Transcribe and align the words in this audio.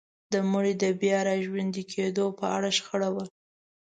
د 0.33 0.35
مړي 0.51 0.73
د 0.83 0.85
بيا 1.01 1.19
راژوندي 1.29 1.83
کيدو 1.93 2.25
په 2.39 2.45
اړه 2.55 2.69
شخړه 2.77 3.09
وه. 3.15 3.23